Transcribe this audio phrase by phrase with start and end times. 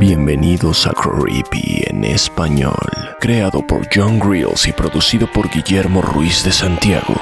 [0.00, 2.88] Bienvenidos a Creepy en español,
[3.20, 7.16] creado por John Grills y producido por Guillermo Ruiz de Santiago.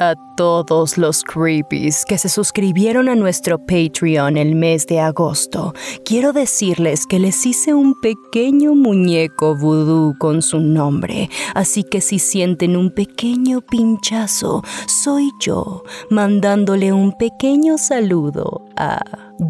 [0.00, 5.74] A todos los creepies que se suscribieron a nuestro Patreon el mes de agosto,
[6.04, 12.20] quiero decirles que les hice un pequeño muñeco vudú con su nombre, así que si
[12.20, 19.00] sienten un pequeño pinchazo, soy yo mandándole un pequeño saludo a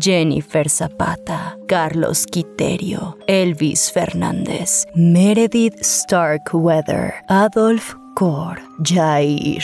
[0.01, 9.63] Jennifer Zapata, Carlos Quiterio, Elvis Fernández, Meredith Starkweather, Adolf Cor, Jair,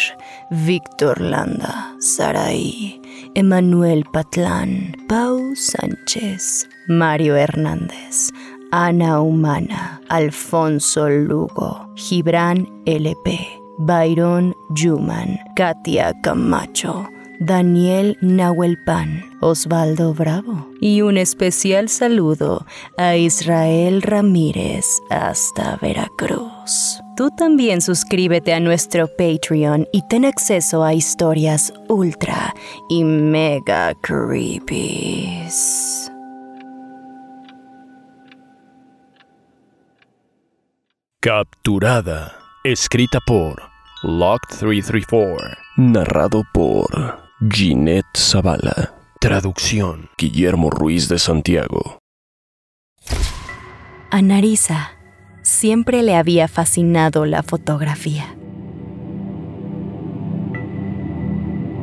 [0.49, 3.03] Víctor Landa, Saraí,
[3.35, 8.31] Emanuel Patlán, Pau Sánchez, Mario Hernández,
[8.71, 13.41] Ana Humana, Alfonso Lugo, Gibran LP,
[13.79, 17.09] Byron Yuman, Katia Camacho,
[17.41, 22.65] Daniel Nahuelpan, Osvaldo Bravo y un especial saludo
[22.99, 27.04] a Israel Ramírez hasta Veracruz.
[27.17, 32.53] Tú también suscríbete a nuestro Patreon y ten acceso a historias ultra
[32.89, 35.47] y mega creepy.
[41.21, 43.63] Capturada, escrita por
[44.03, 48.93] Locked 334, narrado por Ginette Zavala.
[49.21, 52.01] Traducción Guillermo Ruiz de Santiago.
[54.11, 55.04] A Narisa
[55.45, 58.35] siempre le había fascinado la fotografía.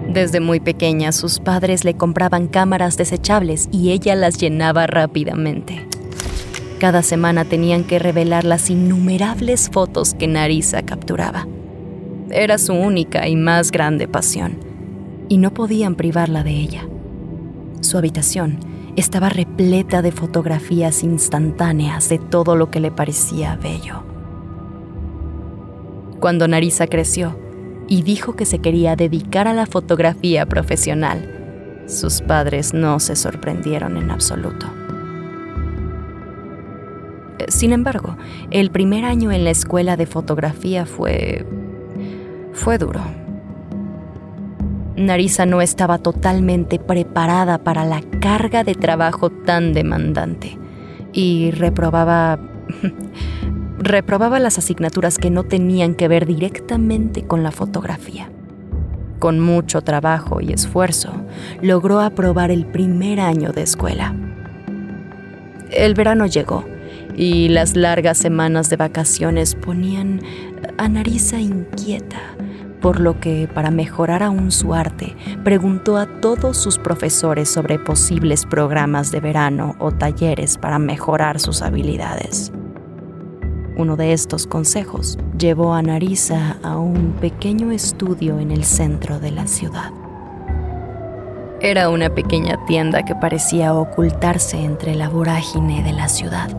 [0.09, 5.87] Desde muy pequeña sus padres le compraban cámaras desechables y ella las llenaba rápidamente.
[6.79, 11.47] Cada semana tenían que revelar las innumerables fotos que Narisa capturaba.
[12.31, 14.57] Era su única y más grande pasión,
[15.29, 16.87] y no podían privarla de ella.
[17.81, 24.03] Su habitación estaba repleta de fotografías instantáneas de todo lo que le parecía bello.
[26.19, 27.37] Cuando Narisa creció
[27.87, 33.97] y dijo que se quería dedicar a la fotografía profesional, sus padres no se sorprendieron
[33.97, 34.67] en absoluto.
[37.47, 38.17] Sin embargo,
[38.51, 41.45] el primer año en la escuela de fotografía fue...
[42.53, 43.20] fue duro.
[45.01, 50.57] Narisa no estaba totalmente preparada para la carga de trabajo tan demandante
[51.13, 52.39] y reprobaba
[53.79, 58.29] reprobaba las asignaturas que no tenían que ver directamente con la fotografía.
[59.19, 61.11] Con mucho trabajo y esfuerzo,
[61.61, 64.15] logró aprobar el primer año de escuela.
[65.71, 66.65] El verano llegó
[67.15, 70.21] y las largas semanas de vacaciones ponían
[70.77, 72.19] a Narisa inquieta
[72.81, 78.45] por lo que, para mejorar aún su arte, preguntó a todos sus profesores sobre posibles
[78.45, 82.51] programas de verano o talleres para mejorar sus habilidades.
[83.77, 89.31] Uno de estos consejos llevó a Narisa a un pequeño estudio en el centro de
[89.31, 89.91] la ciudad.
[91.61, 96.49] Era una pequeña tienda que parecía ocultarse entre la vorágine de la ciudad.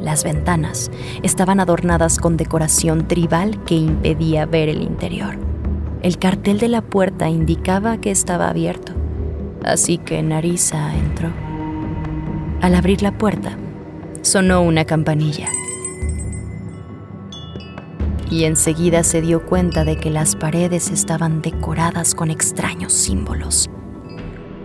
[0.00, 0.90] Las ventanas
[1.22, 5.51] estaban adornadas con decoración tribal que impedía ver el interior.
[6.02, 8.92] El cartel de la puerta indicaba que estaba abierto,
[9.62, 11.30] así que Narisa entró.
[12.60, 13.56] Al abrir la puerta,
[14.22, 15.46] sonó una campanilla.
[18.28, 23.70] Y enseguida se dio cuenta de que las paredes estaban decoradas con extraños símbolos.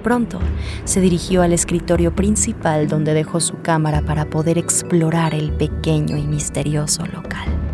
[0.02, 0.40] Pronto
[0.86, 6.26] se dirigió al escritorio principal donde dejó su cámara para poder explorar el pequeño y
[6.26, 7.67] misterioso local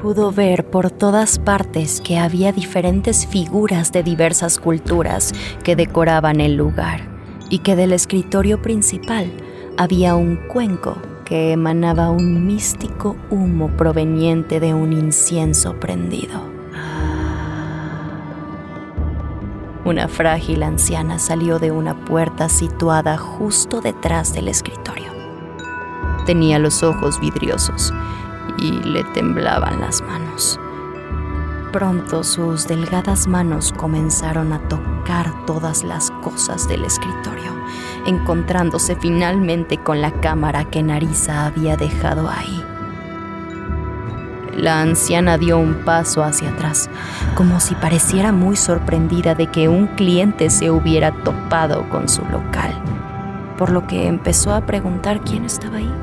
[0.00, 5.32] pudo ver por todas partes que había diferentes figuras de diversas culturas
[5.62, 7.02] que decoraban el lugar
[7.50, 9.30] y que del escritorio principal
[9.76, 16.48] había un cuenco que emanaba un místico humo proveniente de un incienso prendido.
[19.84, 25.10] Una frágil anciana salió de una puerta situada justo detrás del escritorio.
[26.26, 27.92] Tenía los ojos vidriosos
[28.58, 30.58] y le temblaban las manos.
[31.72, 37.54] Pronto sus delgadas manos comenzaron a tocar todas las cosas del escritorio,
[38.06, 42.64] encontrándose finalmente con la cámara que Narisa había dejado ahí.
[44.56, 46.90] La anciana dio un paso hacia atrás,
[47.36, 52.74] como si pareciera muy sorprendida de que un cliente se hubiera topado con su local,
[53.56, 55.94] por lo que empezó a preguntar quién estaba ahí.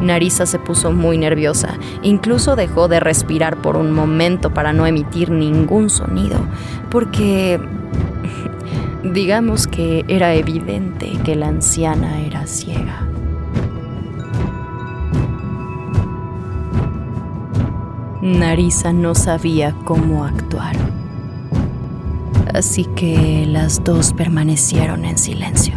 [0.00, 5.30] Narisa se puso muy nerviosa, incluso dejó de respirar por un momento para no emitir
[5.30, 6.38] ningún sonido,
[6.90, 7.60] porque
[9.04, 13.08] digamos que era evidente que la anciana era ciega.
[18.20, 20.76] Narisa no sabía cómo actuar.
[22.52, 25.74] Así que las dos permanecieron en silencio.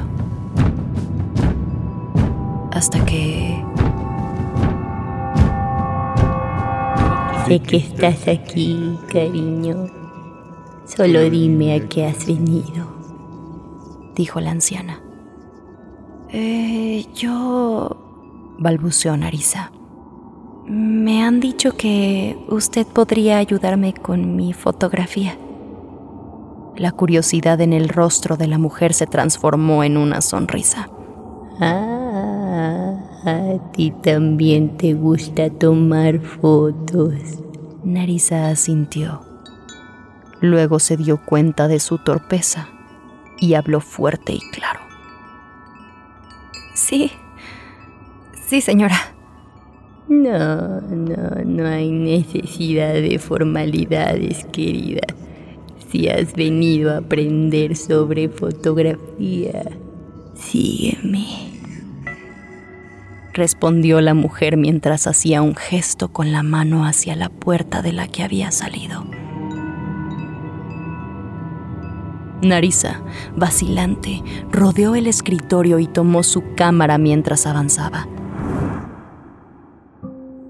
[2.72, 3.51] Hasta que...
[7.52, 9.88] Sé que estás aquí, cariño.
[10.86, 12.88] Solo dime a qué has venido,
[14.16, 15.02] dijo la anciana.
[16.30, 18.56] Eh, yo...
[18.58, 19.70] balbuceó Narisa.
[20.66, 25.38] Me han dicho que usted podría ayudarme con mi fotografía.
[26.78, 30.90] La curiosidad en el rostro de la mujer se transformó en una sonrisa.
[31.60, 32.91] Ah,
[33.26, 37.14] a ti también te gusta tomar fotos.
[37.84, 39.22] Narisa asintió.
[40.40, 42.68] Luego se dio cuenta de su torpeza
[43.40, 44.80] y habló fuerte y claro.
[46.74, 47.12] Sí,
[48.48, 48.98] sí, señora.
[50.08, 55.02] No, no, no hay necesidad de formalidades, querida.
[55.90, 59.64] Si has venido a aprender sobre fotografía,
[60.36, 61.51] sígueme.
[63.34, 68.08] Respondió la mujer mientras hacía un gesto con la mano hacia la puerta de la
[68.08, 69.06] que había salido.
[72.42, 73.02] Narisa,
[73.36, 78.08] vacilante, rodeó el escritorio y tomó su cámara mientras avanzaba.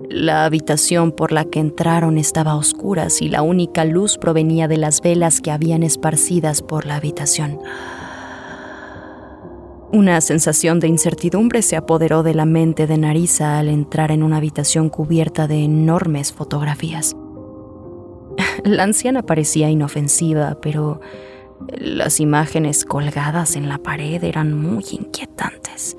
[0.09, 4.77] La habitación por la que entraron estaba a oscuras y la única luz provenía de
[4.77, 7.59] las velas que habían esparcidas por la habitación.
[9.93, 14.37] Una sensación de incertidumbre se apoderó de la mente de Narisa al entrar en una
[14.37, 17.13] habitación cubierta de enormes fotografías.
[18.63, 21.01] La anciana parecía inofensiva, pero
[21.77, 25.97] las imágenes colgadas en la pared eran muy inquietantes.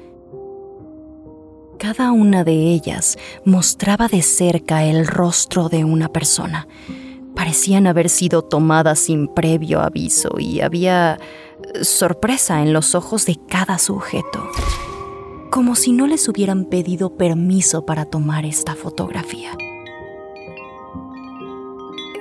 [1.78, 6.66] Cada una de ellas mostraba de cerca el rostro de una persona.
[7.36, 11.18] Parecían haber sido tomadas sin previo aviso y había
[11.80, 14.48] sorpresa en los ojos de cada sujeto,
[15.50, 19.56] como si no les hubieran pedido permiso para tomar esta fotografía.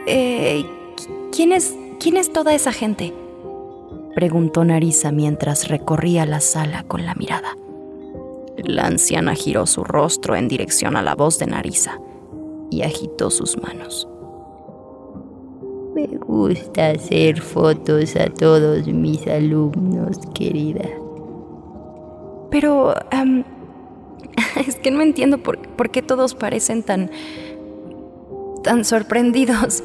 [0.07, 0.65] Eh,
[1.31, 3.13] ¿quién, es, ¿Quién es toda esa gente?
[4.15, 7.56] Preguntó Narisa mientras recorría la sala con la mirada.
[8.57, 12.00] La anciana giró su rostro en dirección a la voz de Narisa
[12.69, 14.07] y agitó sus manos.
[15.94, 20.88] Me gusta hacer fotos a todos mis alumnos, querida.
[22.50, 22.96] Pero...
[24.68, 27.12] es que no entiendo por, por qué todos parecen tan...
[28.64, 29.83] tan sorprendidos.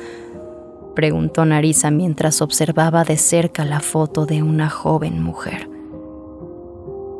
[0.95, 5.69] Preguntó Narisa mientras observaba de cerca la foto de una joven mujer.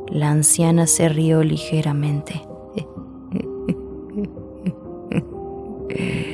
[0.09, 2.43] La anciana se rió ligeramente.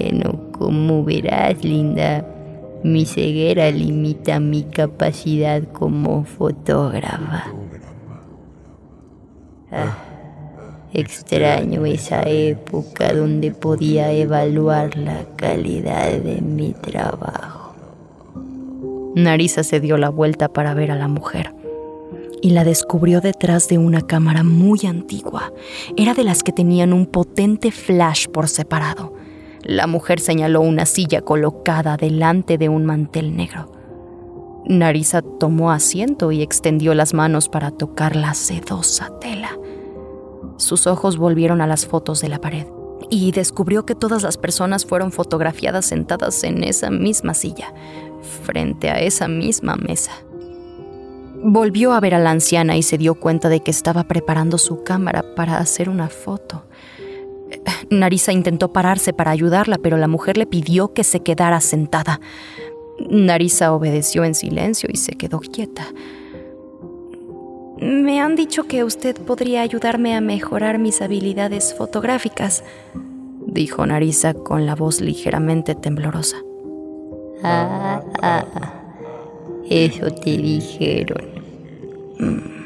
[0.00, 2.24] Bueno, como verás, linda,
[2.84, 7.46] mi ceguera limita mi capacidad como fotógrafa.
[9.72, 9.96] Ah,
[10.92, 17.74] extraño esa época donde podía evaluar la calidad de mi trabajo.
[19.16, 21.52] Narisa se dio la vuelta para ver a la mujer
[22.40, 25.52] y la descubrió detrás de una cámara muy antigua.
[25.96, 29.18] Era de las que tenían un potente flash por separado.
[29.62, 33.72] La mujer señaló una silla colocada delante de un mantel negro.
[34.66, 39.58] Narisa tomó asiento y extendió las manos para tocar la sedosa tela.
[40.56, 42.66] Sus ojos volvieron a las fotos de la pared
[43.10, 47.72] y descubrió que todas las personas fueron fotografiadas sentadas en esa misma silla,
[48.42, 50.12] frente a esa misma mesa.
[51.42, 54.82] Volvió a ver a la anciana y se dio cuenta de que estaba preparando su
[54.82, 56.64] cámara para hacer una foto.
[57.90, 62.20] Narisa intentó pararse para ayudarla, pero la mujer le pidió que se quedara sentada.
[63.08, 65.86] Narisa obedeció en silencio y se quedó quieta.
[67.80, 72.64] Me han dicho que usted podría ayudarme a mejorar mis habilidades fotográficas,
[73.46, 76.38] dijo Narisa con la voz ligeramente temblorosa.
[77.44, 78.44] Ah, ah,
[79.70, 82.57] eso te dijeron.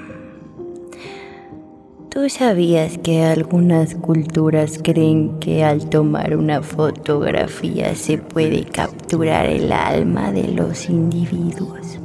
[2.12, 9.72] ¿Tú sabías que algunas culturas creen que al tomar una fotografía se puede capturar el
[9.72, 11.98] alma de los individuos?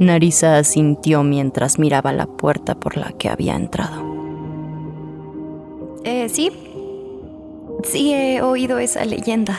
[0.00, 4.02] Narisa asintió mientras miraba la puerta por la que había entrado.
[6.02, 6.50] Eh, sí.
[7.84, 9.58] Sí he oído esa leyenda.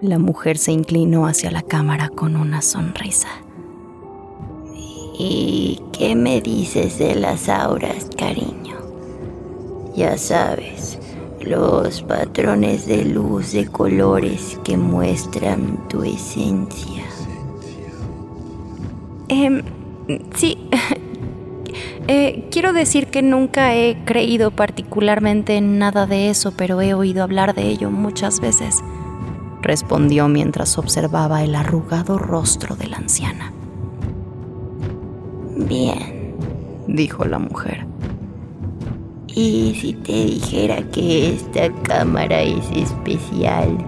[0.00, 3.28] La mujer se inclinó hacia la cámara con una sonrisa.
[5.24, 8.76] ¿Y qué me dices de las auras, cariño?
[9.94, 10.98] Ya sabes,
[11.40, 17.04] los patrones de luz de colores que muestran tu esencia.
[19.28, 19.62] Eh,
[20.34, 20.68] sí.
[22.50, 27.54] Quiero decir que nunca he creído particularmente en nada de eso, pero he oído hablar
[27.54, 28.82] de ello muchas veces,
[29.62, 33.52] respondió mientras observaba el arrugado rostro de la anciana.
[36.86, 37.86] Dijo la mujer.
[39.28, 43.78] ¿Y si te dijera que esta cámara es especial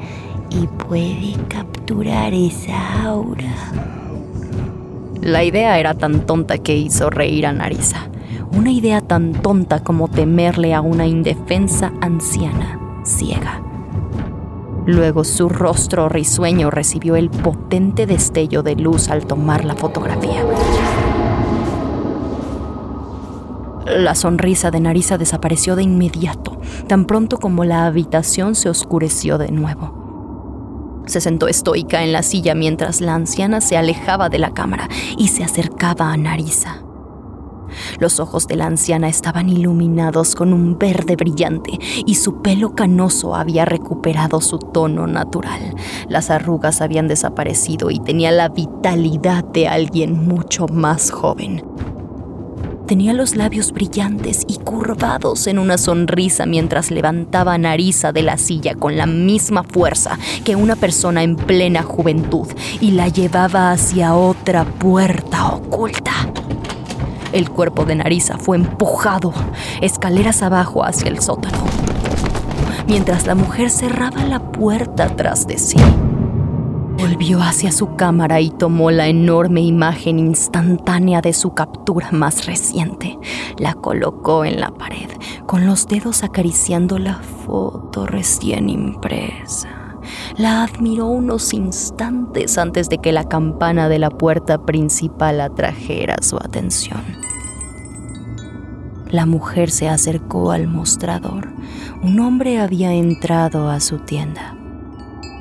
[0.49, 3.55] y puede capturar esa aura?
[5.21, 8.09] La idea era tan tonta que hizo reír a Narisa.
[8.57, 13.63] Una idea tan tonta como temerle a una indefensa anciana ciega.
[14.87, 20.45] Luego su rostro risueño recibió el potente destello de luz al tomar la fotografía.
[23.87, 29.51] La sonrisa de Narisa desapareció de inmediato, tan pronto como la habitación se oscureció de
[29.53, 31.03] nuevo.
[31.07, 34.89] Se sentó estoica en la silla mientras la anciana se alejaba de la cámara
[35.19, 36.83] y se acercaba a Narisa.
[37.99, 43.35] Los ojos de la anciana estaban iluminados con un verde brillante y su pelo canoso
[43.35, 45.75] había recuperado su tono natural.
[46.09, 51.63] Las arrugas habían desaparecido y tenía la vitalidad de alguien mucho más joven.
[52.87, 58.75] Tenía los labios brillantes y curvados en una sonrisa mientras levantaba Narisa de la silla
[58.75, 62.47] con la misma fuerza que una persona en plena juventud
[62.83, 66.13] y la llevaba hacia otra puerta oculta.
[67.33, 69.33] El cuerpo de Narisa fue empujado
[69.81, 71.65] escaleras abajo hacia el sótano,
[72.87, 75.79] mientras la mujer cerraba la puerta tras de sí.
[77.07, 83.19] Volvió hacia su cámara y tomó la enorme imagen instantánea de su captura más reciente.
[83.59, 85.11] La colocó en la pared,
[85.45, 89.69] con los dedos acariciando la foto recién impresa.
[90.39, 96.39] La admiró unos instantes antes de que la campana de la puerta principal atrajera su
[96.39, 97.03] atención.
[99.11, 101.53] La mujer se acercó al mostrador.
[102.03, 104.57] Un hombre había entrado a su tienda.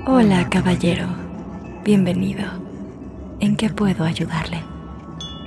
[0.06, 1.23] Hola, caballero.
[1.84, 2.46] Bienvenido.
[3.42, 4.64] ¿En qué puedo ayudarle?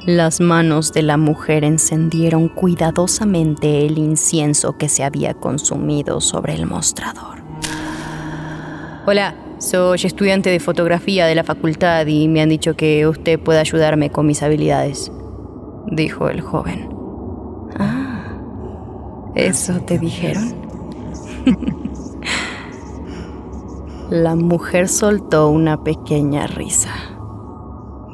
[0.05, 6.67] Las manos de la mujer encendieron cuidadosamente el incienso que se había consumido sobre el
[6.67, 7.39] mostrador.
[9.07, 13.61] Hola, soy estudiante de fotografía de la facultad y me han dicho que usted puede
[13.61, 15.11] ayudarme con mis habilidades,
[15.91, 16.91] dijo el joven.
[17.79, 18.37] Ah,
[19.35, 20.55] ¿eso te dijeron?
[24.11, 26.95] La mujer soltó una pequeña risa,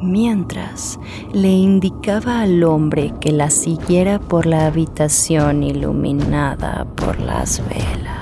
[0.00, 0.98] mientras
[1.34, 8.21] le indicaba al hombre que la siguiera por la habitación iluminada por las velas.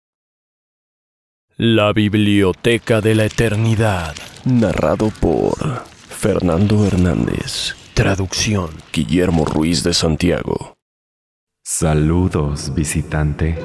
[1.63, 4.15] La Biblioteca de la Eternidad.
[4.45, 5.53] Narrado por
[6.09, 7.75] Fernando Hernández.
[7.93, 10.73] Traducción Guillermo Ruiz de Santiago.
[11.63, 13.59] Saludos, visitante.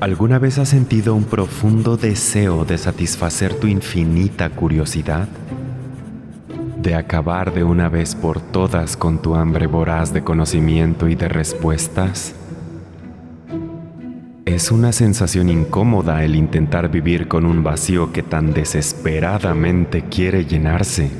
[0.00, 5.28] ¿Alguna vez has sentido un profundo deseo de satisfacer tu infinita curiosidad?
[6.78, 11.28] De acabar de una vez por todas con tu hambre voraz de conocimiento y de
[11.28, 12.34] respuestas?
[14.52, 21.10] Es una sensación incómoda el intentar vivir con un vacío que tan desesperadamente quiere llenarse.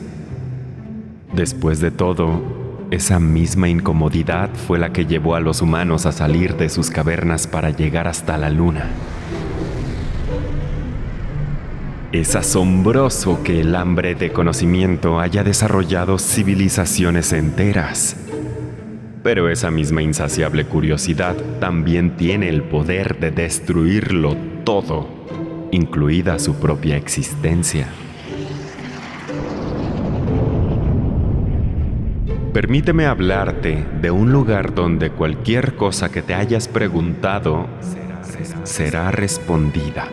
[1.32, 2.42] Después de todo,
[2.90, 7.46] esa misma incomodidad fue la que llevó a los humanos a salir de sus cavernas
[7.46, 8.90] para llegar hasta la luna.
[12.12, 18.14] Es asombroso que el hambre de conocimiento haya desarrollado civilizaciones enteras.
[19.22, 25.08] Pero esa misma insaciable curiosidad también tiene el poder de destruirlo todo,
[25.70, 27.86] incluida su propia existencia.
[32.52, 37.66] Permíteme hablarte de un lugar donde cualquier cosa que te hayas preguntado
[38.64, 40.08] será respondida.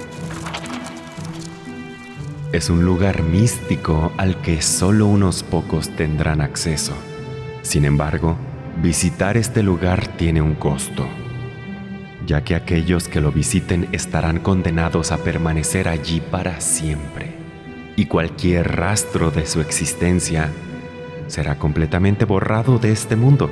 [2.53, 6.93] Es un lugar místico al que solo unos pocos tendrán acceso.
[7.61, 8.37] Sin embargo,
[8.81, 11.05] Visitar este lugar tiene un costo,
[12.25, 17.33] ya que aquellos que lo visiten estarán condenados a permanecer allí para siempre,
[17.97, 20.49] y cualquier rastro de su existencia
[21.27, 23.49] será completamente borrado de este mundo.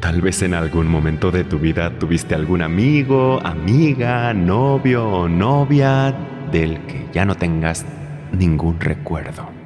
[0.00, 6.16] Tal vez en algún momento de tu vida tuviste algún amigo, amiga, novio o novia
[6.50, 7.84] del que ya no tengas
[8.32, 9.59] ningún recuerdo.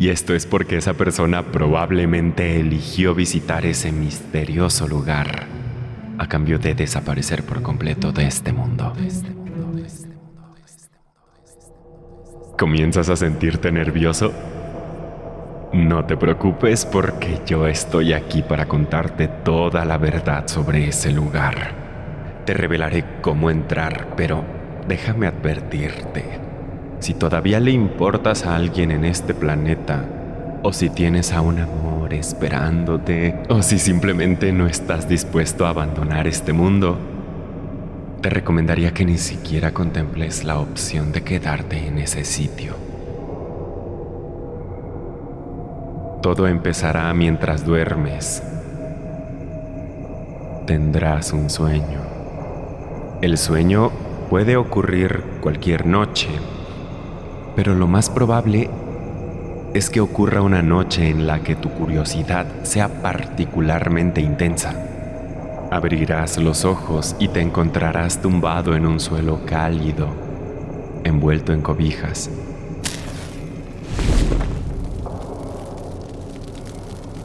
[0.00, 5.44] Y esto es porque esa persona probablemente eligió visitar ese misterioso lugar
[6.16, 8.94] a cambio de desaparecer por completo de este mundo.
[12.58, 14.32] ¿Comienzas a sentirte nervioso?
[15.74, 21.74] No te preocupes porque yo estoy aquí para contarte toda la verdad sobre ese lugar.
[22.46, 24.46] Te revelaré cómo entrar, pero
[24.88, 26.49] déjame advertirte
[27.00, 30.04] si todavía le importas a alguien en este planeta,
[30.62, 36.26] o si tienes a un amor esperándote, o si simplemente no estás dispuesto a abandonar
[36.26, 36.98] este mundo,
[38.20, 42.74] te recomendaría que ni siquiera contemples la opción de quedarte en ese sitio.
[46.20, 48.42] Todo empezará mientras duermes.
[50.66, 52.00] Tendrás un sueño.
[53.22, 53.90] El sueño
[54.28, 56.28] puede ocurrir cualquier noche
[57.62, 58.70] pero lo más probable
[59.74, 64.72] es que ocurra una noche en la que tu curiosidad sea particularmente intensa.
[65.70, 70.08] Abrirás los ojos y te encontrarás tumbado en un suelo cálido,
[71.04, 72.30] envuelto en cobijas.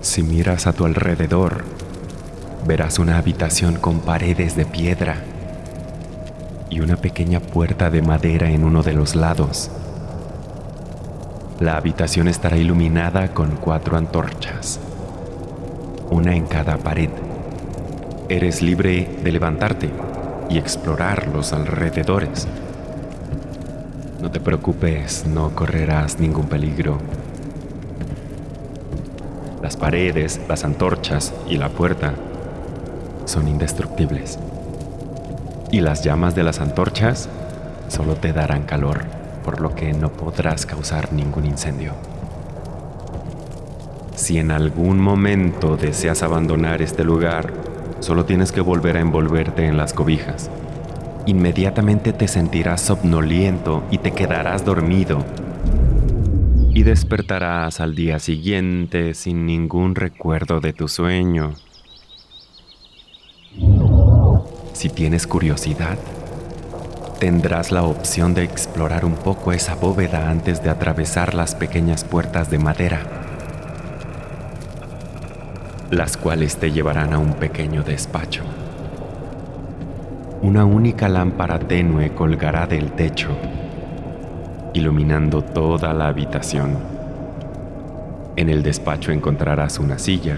[0.01, 1.63] Si miras a tu alrededor,
[2.67, 5.15] verás una habitación con paredes de piedra
[6.69, 9.71] y una pequeña puerta de madera en uno de los lados.
[11.59, 14.77] La habitación estará iluminada con cuatro antorchas,
[16.09, 17.09] una en cada pared.
[18.27, 19.89] Eres libre de levantarte
[20.49, 22.45] y explorar los alrededores.
[24.21, 26.97] No te preocupes, no correrás ningún peligro.
[29.61, 32.15] Las paredes, las antorchas y la puerta
[33.23, 34.39] son indestructibles.
[35.71, 37.29] Y las llamas de las antorchas
[37.87, 41.93] solo te darán calor por lo que no podrás causar ningún incendio.
[44.15, 47.53] Si en algún momento deseas abandonar este lugar,
[47.99, 50.49] solo tienes que volver a envolverte en las cobijas.
[51.27, 55.23] Inmediatamente te sentirás somnoliento y te quedarás dormido.
[56.73, 61.53] Y despertarás al día siguiente sin ningún recuerdo de tu sueño.
[64.73, 65.97] Si tienes curiosidad,
[67.19, 72.49] tendrás la opción de explorar un poco esa bóveda antes de atravesar las pequeñas puertas
[72.49, 72.99] de madera,
[75.91, 78.43] las cuales te llevarán a un pequeño despacho.
[80.41, 83.30] Una única lámpara tenue colgará del techo,
[84.73, 86.78] iluminando toda la habitación.
[88.36, 90.38] En el despacho encontrarás una silla,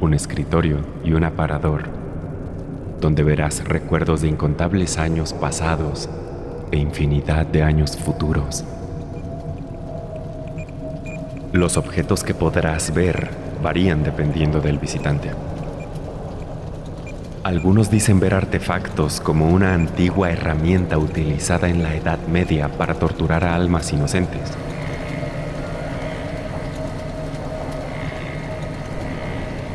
[0.00, 2.01] un escritorio y un aparador
[3.02, 6.08] donde verás recuerdos de incontables años pasados
[6.70, 8.64] e infinidad de años futuros.
[11.52, 13.28] Los objetos que podrás ver
[13.62, 15.30] varían dependiendo del visitante.
[17.42, 23.44] Algunos dicen ver artefactos como una antigua herramienta utilizada en la Edad Media para torturar
[23.44, 24.52] a almas inocentes.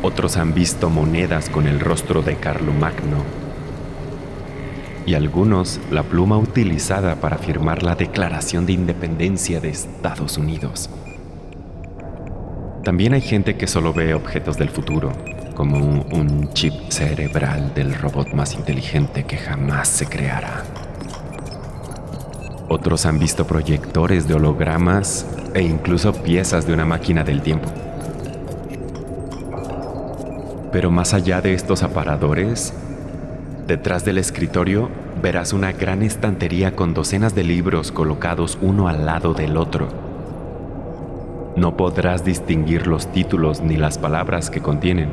[0.08, 3.18] Otros han visto monedas con el rostro de Carlomagno.
[5.04, 10.88] Y algunos la pluma utilizada para firmar la Declaración de Independencia de Estados Unidos.
[12.84, 15.12] También hay gente que solo ve objetos del futuro,
[15.54, 20.64] como un chip cerebral del robot más inteligente que jamás se creará.
[22.70, 27.68] Otros han visto proyectores de hologramas e incluso piezas de una máquina del tiempo.
[30.78, 32.72] Pero más allá de estos aparadores,
[33.66, 34.88] detrás del escritorio
[35.20, 39.88] verás una gran estantería con docenas de libros colocados uno al lado del otro.
[41.56, 45.10] No podrás distinguir los títulos ni las palabras que contienen.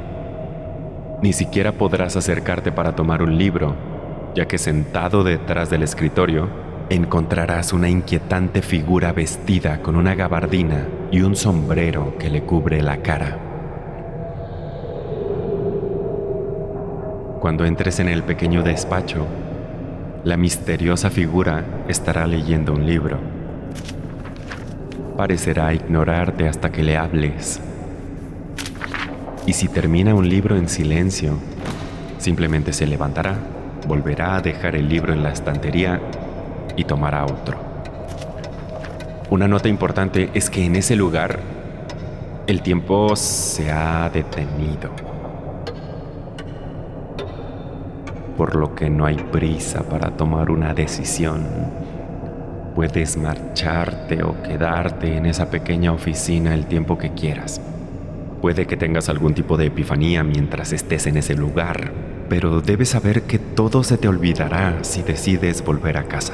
[1.23, 3.73] Ni siquiera podrás acercarte para tomar un libro,
[4.36, 6.47] ya que sentado detrás del escritorio
[6.91, 12.97] encontrarás una inquietante figura vestida con una gabardina y un sombrero que le cubre la
[12.97, 13.54] cara.
[17.45, 19.27] Cuando entres en el pequeño despacho,
[20.23, 23.19] la misteriosa figura estará leyendo un libro.
[25.15, 27.62] Parecerá ignorarte hasta que le hables.
[29.45, 31.38] Y si termina un libro en silencio,
[32.17, 33.36] simplemente se levantará,
[33.88, 36.01] volverá a dejar el libro en la estantería
[36.75, 37.60] y tomará otro.
[39.29, 41.38] Una nota importante es que en ese lugar
[42.47, 45.04] el tiempo se ha detenido.
[48.38, 51.45] Por lo que no hay prisa para tomar una decisión.
[52.76, 57.62] Puedes marcharte o quedarte en esa pequeña oficina el tiempo que quieras.
[58.41, 61.91] Puede que tengas algún tipo de epifanía mientras estés en ese lugar,
[62.30, 66.34] pero debes saber que todo se te olvidará si decides volver a casa.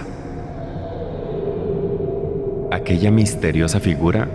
[2.71, 4.27] Aquella misteriosa figura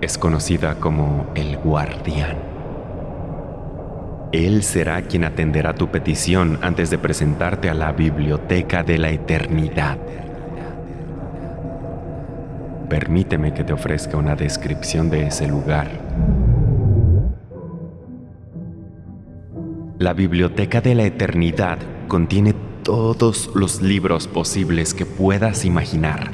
[0.00, 2.45] es conocida como el guardián.
[4.32, 9.98] Él será quien atenderá tu petición antes de presentarte a la biblioteca de la eternidad.
[12.88, 15.88] Permíteme que te ofrezca una descripción de ese lugar.
[19.98, 26.30] La biblioteca de la eternidad contiene todos los libros posibles que puedas imaginar.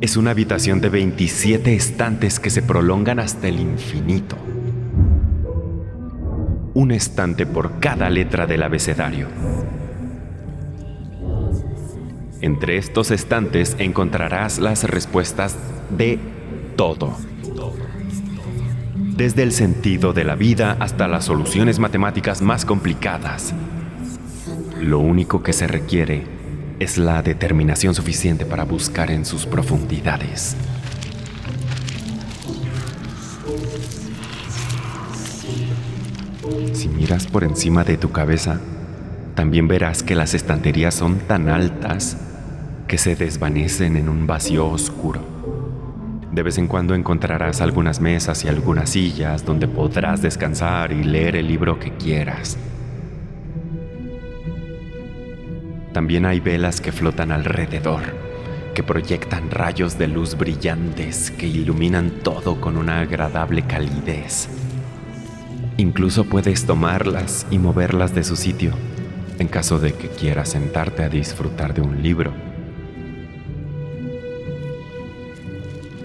[0.00, 4.36] Es una habitación de 27 estantes que se prolongan hasta el infinito
[6.78, 9.26] un estante por cada letra del abecedario.
[12.40, 15.56] Entre estos estantes encontrarás las respuestas
[15.90, 16.20] de
[16.76, 17.16] todo.
[18.94, 23.52] Desde el sentido de la vida hasta las soluciones matemáticas más complicadas.
[24.80, 26.26] Lo único que se requiere
[26.78, 30.54] es la determinación suficiente para buscar en sus profundidades.
[36.72, 38.60] Si miras por encima de tu cabeza,
[39.34, 42.16] también verás que las estanterías son tan altas
[42.86, 45.20] que se desvanecen en un vacío oscuro.
[46.32, 51.36] De vez en cuando encontrarás algunas mesas y algunas sillas donde podrás descansar y leer
[51.36, 52.56] el libro que quieras.
[55.92, 58.02] También hay velas que flotan alrededor,
[58.74, 64.48] que proyectan rayos de luz brillantes que iluminan todo con una agradable calidez.
[65.78, 68.72] Incluso puedes tomarlas y moverlas de su sitio
[69.38, 72.32] en caso de que quieras sentarte a disfrutar de un libro.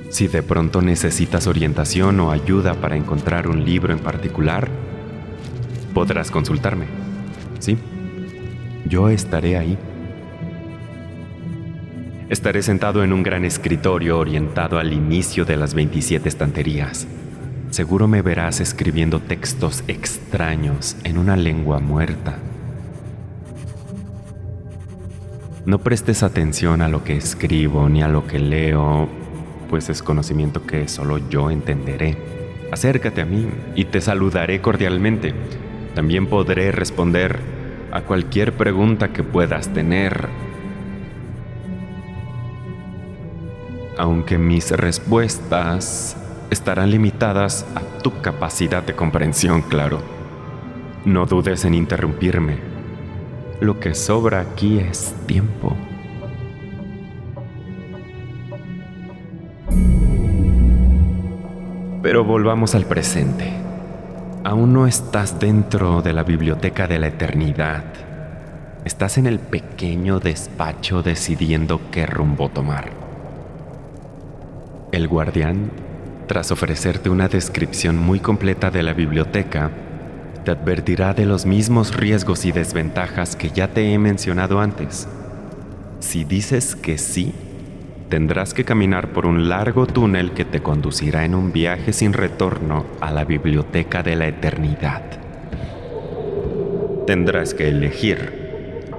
[0.10, 4.70] Si de pronto necesitas orientación o ayuda para encontrar un libro en particular,
[5.96, 6.86] podrás consultarme.
[7.58, 7.78] Sí,
[8.88, 9.78] yo estaré ahí.
[12.30, 17.08] Estaré sentado en un gran escritorio orientado al inicio de las 27 estanterías.
[17.74, 22.38] Seguro me verás escribiendo textos extraños en una lengua muerta.
[25.66, 29.10] No prestes atención a lo que escribo ni a lo que leo,
[29.72, 32.16] pues es conocimiento que solo yo entenderé.
[32.72, 35.34] Acércate a mí y te saludaré cordialmente.
[35.96, 37.40] También podré responder
[37.92, 40.30] a cualquier pregunta que puedas tener.
[43.98, 46.18] Aunque mis respuestas
[46.54, 50.00] estarán limitadas a tu capacidad de comprensión, claro.
[51.06, 52.58] No dudes en interrumpirme.
[53.60, 55.76] Lo que sobra aquí es tiempo.
[62.02, 63.52] Pero volvamos al presente.
[64.44, 67.86] aún no estás dentro de la biblioteca de la eternidad.
[68.84, 72.92] Estás en el pequeño despacho decidiendo qué rumbo tomar.
[74.92, 75.72] El guardián,
[76.28, 79.72] tras ofrecerte una descripción muy completa de la biblioteca,
[80.44, 85.08] te advertirá de los mismos riesgos y desventajas que ya te he mencionado antes.
[86.00, 87.34] Si dices que sí,
[88.10, 92.86] tendrás que caminar por un largo túnel que te conducirá en un viaje sin retorno
[93.00, 95.04] a la biblioteca de la eternidad.
[97.08, 98.44] Tendrás que elegir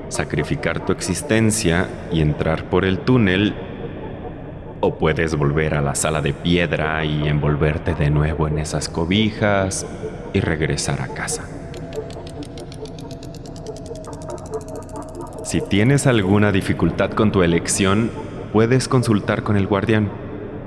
[0.08, 3.54] sacrificar tu existencia y entrar por el túnel
[4.84, 9.86] o puedes volver a la sala de piedra y envolverte de nuevo en esas cobijas
[10.34, 11.48] y regresar a casa.
[15.42, 18.10] Si tienes alguna dificultad con tu elección,
[18.52, 20.10] puedes consultar con el guardián,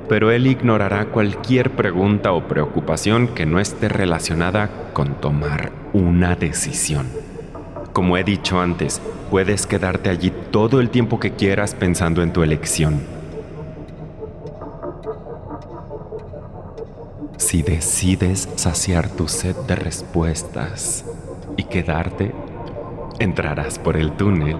[0.10, 7.06] pero él ignorará cualquier pregunta o preocupación que no esté relacionada con tomar una decisión.
[7.94, 9.00] Como he dicho antes,
[9.30, 13.17] puedes quedarte allí todo el tiempo que quieras pensando en tu elección.
[17.48, 21.06] Si decides saciar tu sed de respuestas
[21.56, 22.34] y quedarte,
[23.20, 24.58] entrarás por el túnel,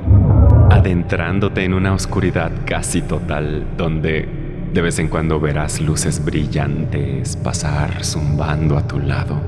[0.70, 8.06] adentrándote en una oscuridad casi total donde de vez en cuando verás luces brillantes pasar
[8.06, 9.42] zumbando a tu lado.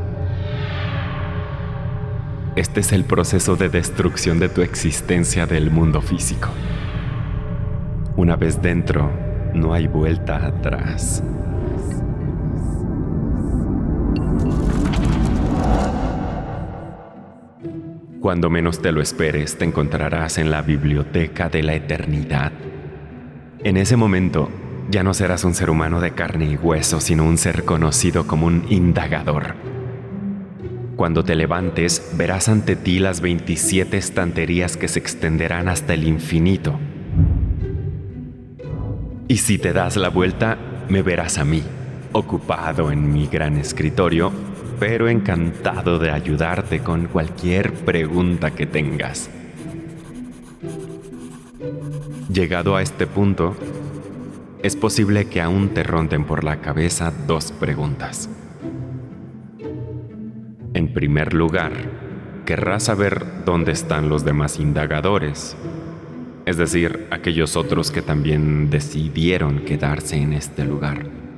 [2.58, 6.50] Este es el proceso de destrucción de tu existencia del mundo físico.
[8.18, 9.10] Una vez dentro,
[9.54, 11.24] no hay vuelta atrás.
[18.22, 22.52] Cuando menos te lo esperes, te encontrarás en la biblioteca de la eternidad.
[23.64, 24.50] En ese momento,
[24.90, 28.48] ya no serás un ser humano de carne y hueso, sino un ser conocido como
[28.48, 29.56] un indagador.
[30.98, 36.78] Cuando te levantes, verás ante ti las 27 estanterías que se extenderán hasta el infinito.
[39.30, 40.58] Y si te das la vuelta,
[40.90, 41.64] me verás a mí,
[42.12, 44.34] ocupado en mi gran escritorio,
[44.80, 49.30] pero encantado de ayudarte con cualquier pregunta que tengas.
[52.32, 53.56] Llegado a este punto,
[54.64, 58.30] es posible que aún te ronden por la cabeza dos preguntas.
[60.74, 61.74] En primer lugar,
[62.46, 65.58] querrás saber dónde están los demás indagadores,
[66.46, 71.29] es decir, aquellos otros que también decidieron quedarse en este lugar.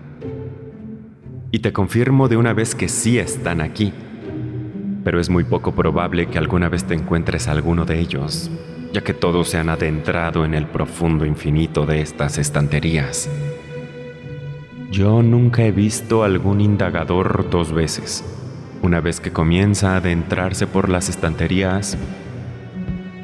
[1.52, 3.92] Y te confirmo de una vez que sí están aquí,
[5.04, 8.50] pero es muy poco probable que alguna vez te encuentres alguno de ellos,
[8.94, 13.30] ya que todos se han adentrado en el profundo infinito de estas estanterías.
[14.92, 18.24] Yo nunca he visto algún indagador dos veces.
[18.82, 21.98] Una vez que comienza a adentrarse por las estanterías,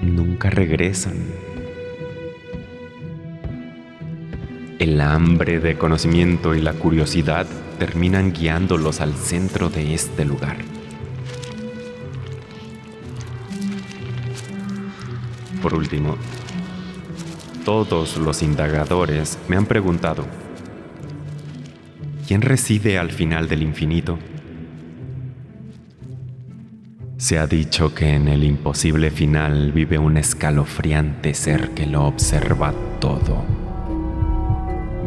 [0.02, 1.47] nunca regresan.
[4.80, 7.48] El hambre de conocimiento y la curiosidad
[7.80, 10.58] terminan guiándolos al centro de este lugar.
[15.63, 16.16] Por último,
[17.66, 20.28] todos los indagadores me han preguntado,
[22.28, 24.20] ¿quién reside al final del infinito?
[27.18, 32.76] Se ha dicho que en el imposible final vive un escalofriante ser que lo observa
[33.00, 33.57] todo.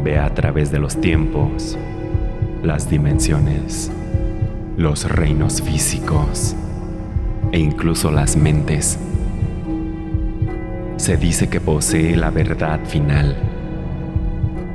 [0.03, 1.77] Ve a través de los tiempos,
[2.63, 3.91] las dimensiones,
[4.77, 6.55] los reinos físicos
[7.51, 8.97] e incluso las mentes.
[10.97, 13.35] Se dice que posee la verdad final.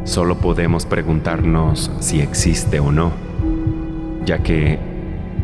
[0.05, 3.11] Solo podemos preguntarnos si existe o no,
[4.25, 4.79] ya que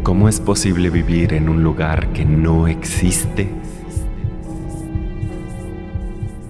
[0.04, 3.48] ¿cómo es posible vivir en un lugar que no existe?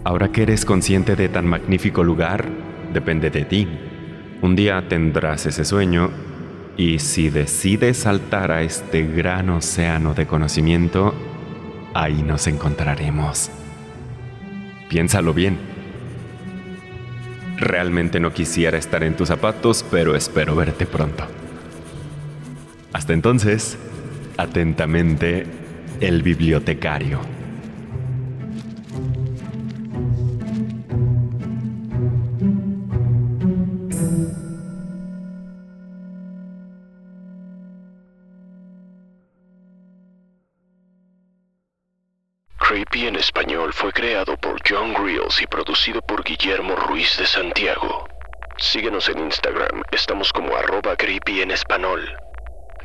[0.05, 2.62] Ahora que eres consciente de tan magnífico lugar,
[2.92, 3.68] depende de ti.
[4.40, 6.11] Un día tendrás ese sueño
[6.76, 11.14] y si decides saltar a este gran océano de conocimiento,
[11.94, 13.50] ahí nos encontraremos.
[14.88, 15.59] Piénsalo bien.
[17.57, 21.24] Realmente no quisiera estar en tus zapatos, pero espero verte pronto.
[22.92, 23.78] Hasta entonces,
[24.37, 25.46] atentamente,
[26.00, 27.20] el bibliotecario.
[43.83, 48.07] Fue creado por John Reels y producido por Guillermo Ruiz de Santiago.
[48.57, 52.16] Síguenos en Instagram, estamos como arroba creepy en español.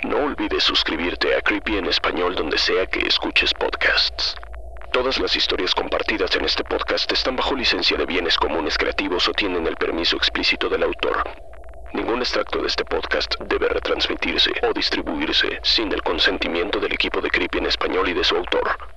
[0.02, 4.38] No olvides suscribirte a Creepy en español donde sea que escuches podcasts.
[4.92, 9.34] Todas las historias compartidas en este podcast están bajo licencia de bienes comunes creativos o
[9.34, 11.22] tienen el permiso explícito del autor.
[11.94, 17.30] Ningún extracto de este podcast debe retransmitirse o distribuirse sin el consentimiento del equipo de
[17.30, 18.97] Creepy en español y de su autor.